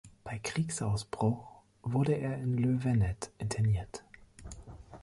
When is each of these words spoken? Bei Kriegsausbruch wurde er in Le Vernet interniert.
Bei 0.23 0.39
Kriegsausbruch 0.39 1.47
wurde 1.83 2.13
er 2.13 2.35
in 2.39 2.57
Le 2.57 2.79
Vernet 2.79 3.29
interniert. 3.37 4.03